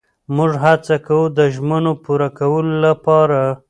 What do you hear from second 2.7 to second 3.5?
لپاره.